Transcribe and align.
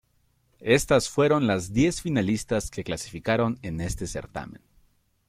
Estas 0.65 1.09
fueron 1.09 1.45
las 1.45 1.73
diez 1.73 2.01
finalistas 2.01 2.71
que 2.71 2.83
clasificaron 2.83 3.59
en 3.61 3.81
este 3.81 4.07
certamen. 4.07 4.63